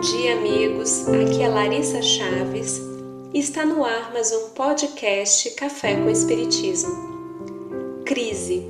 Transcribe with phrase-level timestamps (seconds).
[0.00, 1.06] Bom dia, amigos.
[1.08, 2.80] Aqui é Larissa Chaves
[3.34, 8.02] e está no ar mais um podcast Café com Espiritismo.
[8.06, 8.66] Crise.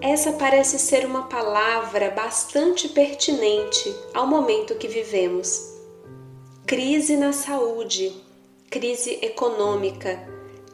[0.00, 5.72] Essa parece ser uma palavra bastante pertinente ao momento que vivemos.
[6.66, 8.12] Crise na saúde,
[8.68, 10.18] crise econômica,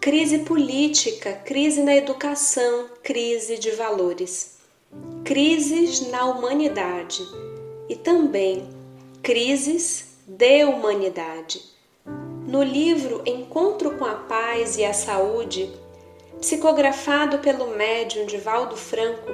[0.01, 4.57] crise política, crise na educação, crise de valores,
[5.23, 7.23] crises na humanidade
[7.91, 8.76] e também
[9.27, 11.61] crises de humanidade.
[12.47, 15.69] No livro Encontro com a Paz e a Saúde,
[16.41, 19.29] psicografado pelo médium Divaldo Franco,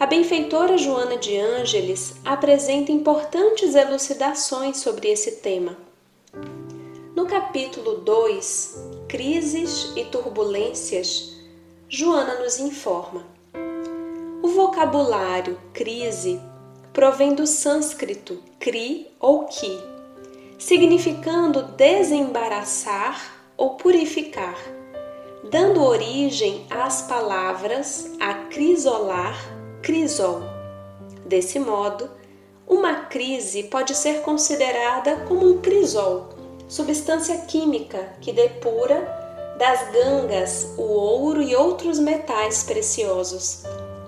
[0.00, 5.78] a benfeitora Joana de Ângeles apresenta importantes elucidações sobre esse tema.
[7.14, 8.74] No capítulo 2,
[9.06, 11.36] Crises e Turbulências,
[11.88, 13.24] Joana nos informa:
[14.42, 16.40] o vocabulário crise
[16.94, 19.78] provém do sânscrito kri ou ki,
[20.56, 23.20] significando desembaraçar
[23.56, 24.56] ou purificar,
[25.50, 29.36] dando origem às palavras acrisolar,
[29.82, 30.42] crisol.
[31.26, 32.08] Desse modo,
[32.66, 36.28] uma crise pode ser considerada como um crisol,
[36.68, 39.22] substância química que depura
[39.58, 43.64] das gangas o ouro e outros metais preciosos,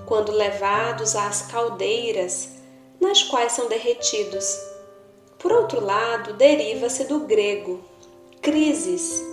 [0.06, 2.55] quando levados às caldeiras
[3.00, 4.58] nas quais são derretidos.
[5.38, 7.84] Por outro lado, deriva-se do grego
[8.40, 9.24] crises,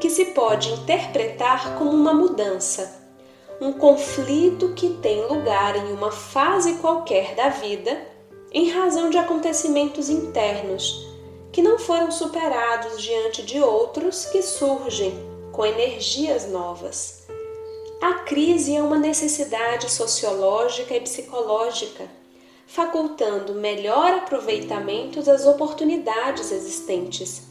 [0.00, 3.02] que se pode interpretar como uma mudança,
[3.60, 8.00] um conflito que tem lugar em uma fase qualquer da vida
[8.50, 11.14] em razão de acontecimentos internos
[11.52, 15.12] que não foram superados diante de outros que surgem
[15.52, 17.26] com energias novas.
[18.00, 22.08] A crise é uma necessidade sociológica e psicológica
[22.66, 27.42] facultando melhor aproveitamento das oportunidades existentes,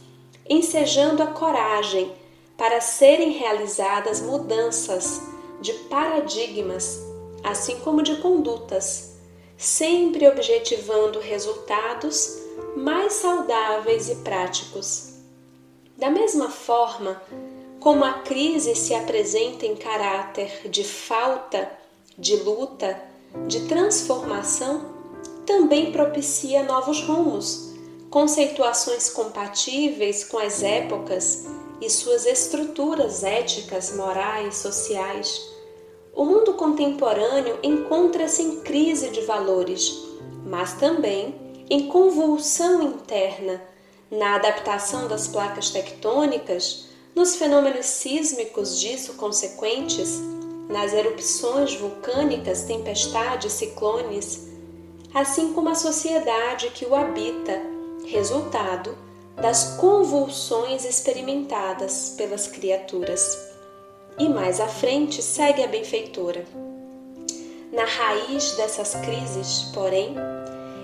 [0.49, 2.11] ensejando a coragem
[2.57, 5.21] para serem realizadas mudanças
[5.61, 6.99] de paradigmas,
[7.43, 9.15] assim como de condutas,
[9.57, 12.39] sempre objetivando resultados
[12.75, 15.13] mais saudáveis e práticos.
[15.97, 17.21] Da mesma forma
[17.79, 21.69] como a crise se apresenta em caráter de falta,
[22.17, 23.01] de luta,
[23.47, 24.92] de transformação,
[25.45, 27.73] também propicia novos rumos,
[28.09, 31.47] conceituações compatíveis com as épocas
[31.81, 35.41] e suas estruturas éticas, morais, sociais.
[36.15, 39.97] O mundo contemporâneo encontra-se em crise de valores,
[40.45, 41.35] mas também
[41.69, 43.61] em convulsão interna,
[44.11, 50.21] na adaptação das placas tectônicas, nos fenômenos sísmicos disso consequentes,
[50.69, 54.52] nas erupções vulcânicas, tempestades, ciclones
[55.13, 57.61] assim como a sociedade que o habita,
[58.05, 58.97] resultado
[59.35, 63.37] das convulsões experimentadas pelas criaturas.
[64.17, 66.45] E mais à frente segue a benfeitora.
[67.71, 70.15] Na raiz dessas crises, porém,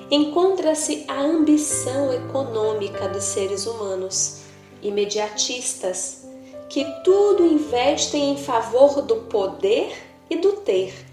[0.10, 4.42] encontra-se a ambição econômica dos seres humanos,
[4.82, 6.26] imediatistas,
[6.68, 9.96] que tudo investem em favor do poder
[10.30, 11.09] e do ter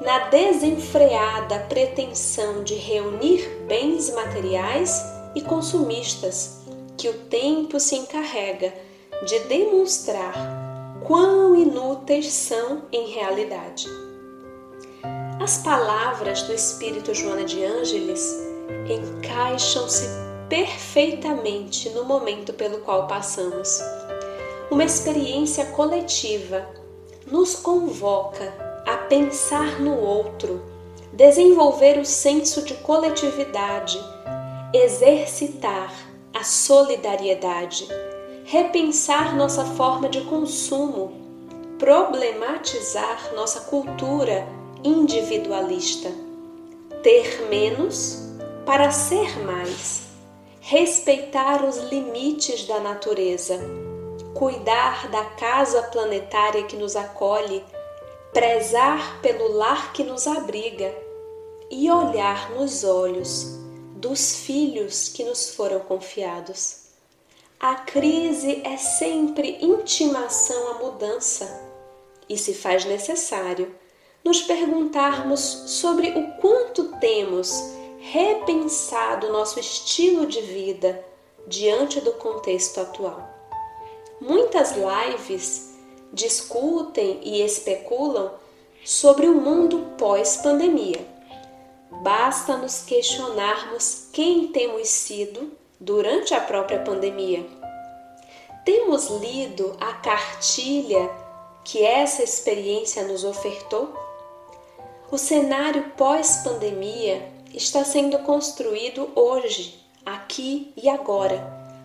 [0.00, 6.60] na desenfreada pretensão de reunir bens materiais e consumistas
[6.96, 8.72] que o tempo se encarrega
[9.26, 10.34] de demonstrar
[11.06, 13.86] quão inúteis são em realidade.
[15.42, 18.36] As palavras do Espírito Joana de Ângeles
[18.88, 20.06] encaixam-se
[20.48, 23.80] perfeitamente no momento pelo qual passamos.
[24.70, 26.66] Uma experiência coletiva
[27.26, 30.60] nos convoca a pensar no outro,
[31.12, 33.96] desenvolver o senso de coletividade,
[34.74, 35.94] exercitar
[36.34, 37.86] a solidariedade,
[38.44, 41.12] repensar nossa forma de consumo,
[41.78, 44.44] problematizar nossa cultura
[44.82, 46.10] individualista,
[47.00, 48.18] ter menos
[48.66, 50.08] para ser mais,
[50.60, 53.56] respeitar os limites da natureza,
[54.34, 57.64] cuidar da casa planetária que nos acolhe
[58.32, 60.94] prezar pelo lar que nos abriga
[61.70, 63.58] e olhar nos olhos
[63.96, 66.80] dos filhos que nos foram confiados.
[67.58, 71.68] A crise é sempre intimação à mudança
[72.28, 73.74] e se faz necessário
[74.24, 77.52] nos perguntarmos sobre o quanto temos
[77.98, 81.04] repensado nosso estilo de vida
[81.46, 83.28] diante do contexto atual.
[84.20, 85.69] Muitas lives
[86.12, 88.32] discutem e especulam
[88.84, 91.06] sobre o mundo pós-pandemia.
[92.02, 97.44] basta nos questionarmos quem temos sido durante a própria pandemia.
[98.64, 101.10] Temos lido a cartilha
[101.64, 103.92] que essa experiência nos ofertou?
[105.10, 111.38] O cenário pós-pandemia está sendo construído hoje, aqui e agora,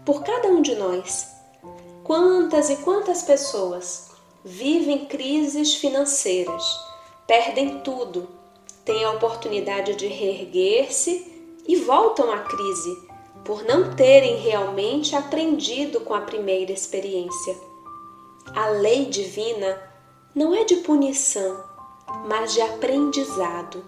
[0.05, 1.27] por cada um de nós.
[2.03, 4.14] Quantas e quantas pessoas
[4.47, 6.63] vivem crises financeiras,
[7.25, 8.29] perdem tudo,
[8.85, 11.33] têm a oportunidade de reerguer-se
[11.67, 13.09] e voltam à crise
[13.43, 17.57] por não terem realmente aprendido com a primeira experiência.
[18.55, 19.81] A lei divina
[20.35, 21.63] não é de punição,
[22.27, 23.83] mas de aprendizado.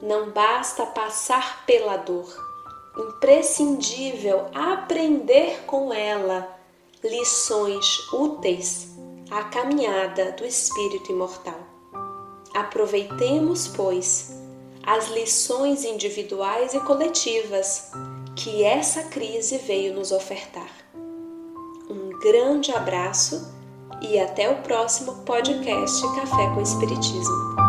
[0.00, 2.34] Não basta passar pela dor,
[2.96, 6.58] imprescindível aprender com ela
[7.04, 8.92] lições úteis
[9.32, 11.58] à caminhada do espírito imortal.
[12.54, 14.30] Aproveitemos, pois,
[14.82, 17.90] as lições individuais e coletivas
[18.36, 20.70] que essa crise veio nos ofertar.
[21.88, 23.50] Um grande abraço
[24.02, 27.61] e até o próximo podcast Café com Espiritismo.